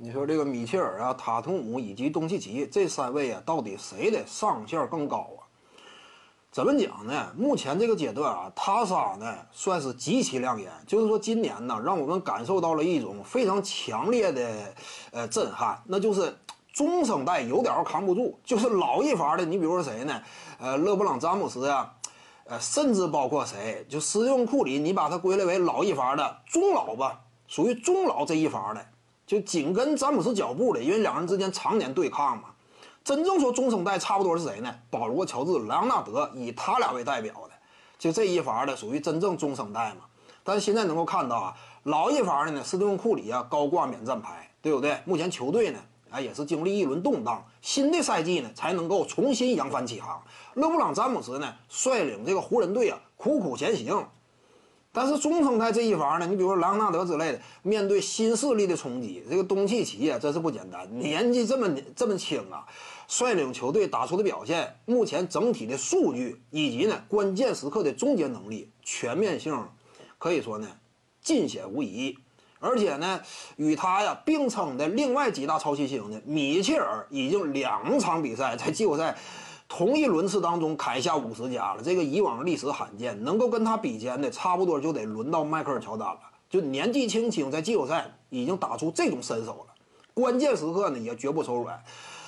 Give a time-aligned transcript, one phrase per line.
[0.00, 5.42] 你说这个米切尔啊、塔图姆以及东契奇这三位啊，到底谁的上限更高啊？
[6.52, 7.32] 怎么讲呢？
[7.36, 10.70] 目前这个阶段啊，他仨呢算是极其亮眼。
[10.86, 14.72] 就是说，今年呢，让我们感受到了一种非常强烈的
[15.10, 16.32] 呃震撼，那就是
[16.72, 19.44] 中生代有点扛不住，就是老一伐的。
[19.44, 20.22] 你比如说谁呢？
[20.60, 21.92] 呃，勒布朗詹姆斯呀，
[22.44, 27.18] 呃，甚至包括谁，就斯蒂芬库里，你把他归类为老一伐的中老吧，
[27.48, 28.86] 属于中老这一伐的。
[29.28, 32.44] 就紧跟詹姆斯脚步的，因为两人之间常年对抗嘛。
[33.04, 34.74] 真正说中生代差不多是谁呢？
[34.88, 37.50] 保罗、乔治、莱昂纳德，以他俩为代表的，
[37.98, 40.06] 就这一伐的属于真正中生代嘛。
[40.42, 44.98] 但是现在能够看到啊，老一伐的呢，斯蒂芬库里啊高挂免战牌，对不对？
[45.04, 50.22] 目前球队呢，啊也是经历一轮动荡，新的赛季呢才能够重新扬帆起航。
[50.54, 54.08] 勒布朗詹姆斯呢率领这个湖人队啊苦苦前行。
[54.90, 60.88] 但是中生代这一方呢，你比如说莱昂纳德之类的，面对新势力的冲击，这个东契奇啊，真是不简单。
[60.98, 62.66] 年纪这么这么轻啊，
[63.06, 69.68] 率领球队打出的表现，目前整体的数据以及呢关键时刻的终结能力，全面性
[70.16, 70.66] 可以说呢
[71.22, 72.18] 尽显无疑。
[72.58, 73.20] 而且呢，
[73.56, 79.16] 与他呀并称的另外几大超新星呢，米切尔已经两场比赛在季后赛。
[79.68, 86.18] 同一轮次当中砍下五十加了，这个以往历史罕见，能够跟他比肩的，差不多就得轮到迈克尔乔丹了。
[86.48, 89.74] 就年纪轻轻，在季后赛已经打出这种身手了，
[90.14, 91.78] 关键时刻呢也绝不手软。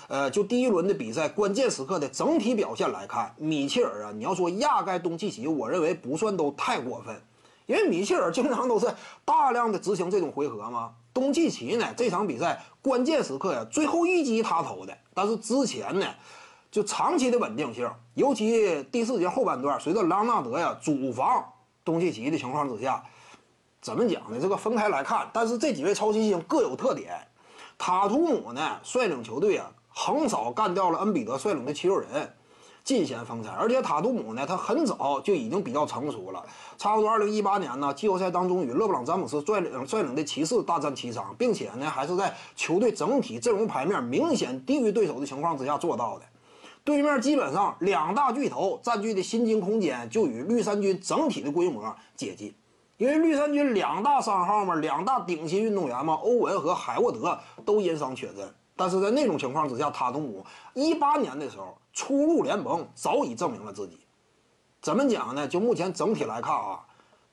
[0.08, 7.18] 呃，就第一轮的比赛，关键时刻的整体表现来看，米切尔啊，你要说压盖东契奇，我认为不算都太过分，
[7.64, 8.86] 因为米切尔经常都是
[9.24, 10.92] 大量的执行这种回合嘛。
[11.14, 16.06] 东契奇呢，这场比赛关键时刻呀，最后一击他投的，但是之前呢。
[16.70, 21.44] 就长期的稳定性，尤其第四节后半段，随着朗纳德呀主防
[21.84, 23.04] 东契奇的情况之下，
[23.80, 24.38] 怎么讲呢？
[24.40, 27.12] 这个分开来看，但是这几位超新星各有特点。
[27.76, 32.32] 塔图姆呢率领球队啊横扫干掉了恩比德率领的七六人，
[32.84, 33.50] 尽显风采。
[33.50, 36.46] 而且塔图姆呢，他很早就已经比较成熟了，
[36.78, 46.24] 差不多二零一八年呢季后赛当中与勒布朗詹姆斯率领率领的骑士大战七场，并且呢还是在球队整体阵容牌面明显低于对手的情况之下做到的。
[46.82, 52.54] 对面基本上两大巨头占据的薪金空间就与绿衫军整体的规模接近，
[52.96, 58.52] 因为绿衫军两大三号嘛，两大顶薪运动员嘛，欧文和海沃德都因伤缺阵。
[58.74, 64.00] 但是在那种情况之下，塔图姆一八年的时候初入联盟，早已证明了自己。
[64.80, 65.46] 怎么讲呢？
[65.46, 66.80] 就目前整体来看啊，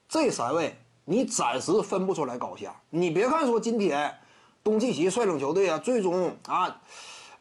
[0.09, 2.75] 这三位你暂时分不出来高下。
[2.89, 4.13] 你别看说今天
[4.61, 6.81] 东契奇率领球队啊，最终啊。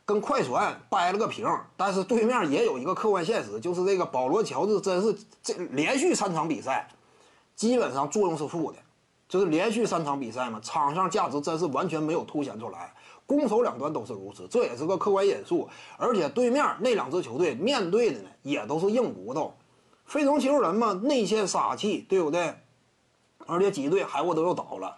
[0.06, 1.44] 跟快船掰了个平，
[1.76, 5.12] 但是对面也有一个客观现实，就是这个保罗乔治真是
[5.42, 6.88] 这连续三场比赛，
[7.56, 8.78] 基本上作用是负的，
[9.28, 12.94] 就是连续三场比赛嘛，场上价值真是完全没有凸显出来，
[13.26, 15.68] 攻守两端都是如此，这也是个客观因素。
[15.96, 19.56] 而且对面那两支球队面对的呢，也都是硬骨头，
[20.04, 22.54] 费城七六人嘛，内线杀气，对不对？
[23.44, 24.94] 而且几队海沃德又倒了，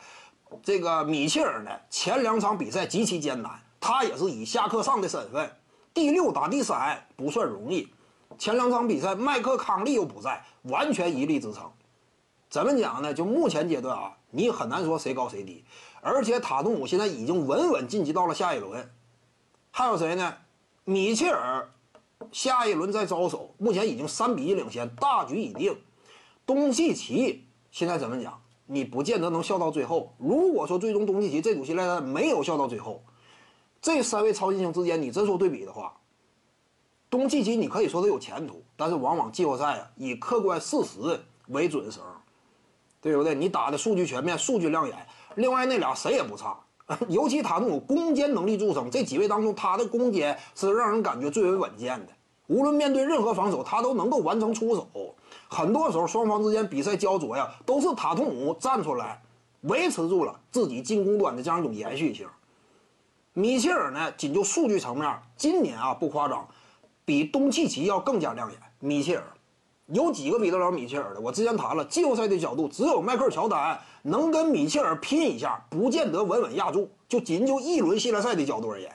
[0.62, 3.62] 这个米切尔呢，前两场比赛极其艰难。
[3.80, 5.50] 他也是以下克上的身份，
[5.94, 7.88] 第六打第三不算容易。
[8.38, 11.70] 前两场比赛麦克康利又不在，完全一力支撑。
[12.50, 13.12] 怎么讲呢？
[13.12, 15.64] 就目前阶段啊，你很难说谁高谁低。
[16.00, 18.90] 而且塔图姆现在已经稳稳晋级到了下一轮，
[19.70, 20.34] 还有谁呢？
[20.84, 21.70] 米切尔
[22.32, 25.76] 下一轮再招手，目前已经三比一领先，大局已定。
[26.46, 28.40] 东契奇现在怎么讲？
[28.66, 30.14] 你不见得能笑到最后。
[30.18, 33.02] 如果说最终东契奇这组系列赛没有笑到最后，
[33.80, 35.94] 这三位超新星之间，你真说对比的话，
[37.08, 42.02] 东契奇你可以说他有前途，但是往往季后赛啊以客观事实为准绳，
[43.00, 43.34] 对不对？
[43.34, 44.96] 你打的数据全面，数据亮眼。
[45.36, 46.58] 另外那俩谁也不差，
[47.08, 52.12] 尤其塔图姆攻坚能力著称，这几位当中他的攻坚是让人感觉最为稳健的。
[52.48, 54.88] 无论面对任何防守，他都能够完成出手。
[55.48, 59.22] 很多时候双方之间比赛焦灼呀，都是塔图姆站出来
[59.62, 62.26] 维持住了自己进攻端的这样一种延续性。
[63.38, 64.10] 米切尔呢？
[64.16, 66.48] 仅就数据层面，今年啊不夸张，
[67.04, 68.58] 比东契奇要更加亮眼。
[68.80, 69.22] 米切尔
[69.86, 71.20] 有几个比得了米切尔的？
[71.20, 72.36] 我之前谈了，季后赛的。
[72.36, 76.90] 角度，只有迈克尔乔丹能跟米切尔拼一下，不见得稳稳压住。
[77.08, 78.44] 就仅就一轮系列赛的。
[78.44, 78.92] 角度而言，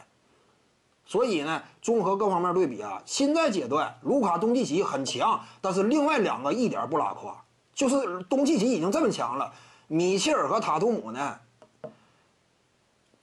[1.05, 9.53] 所以呢，综合各方面对比啊，现在阶段卢卡东契奇很强，但是另外两个一点不拉胯，就是东契奇已经这么强了，
[9.87, 11.39] 米切尔和塔图姆呢？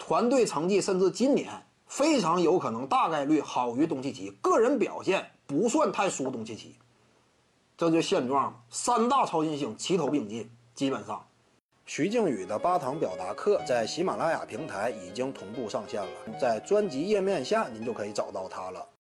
[0.01, 1.47] 团队成绩甚至今年
[1.87, 6.75] 非常有可能大概率好于东契奇，个人表现不算太输东契奇，
[7.77, 8.61] 这就现状。
[8.71, 11.25] 三大超新星齐头并进，基本上
[11.85, 18.85] 徐静宇的八堂表达课在喜马拉雅平台已经同步上线了，在专辑页面下您就可以找到它了。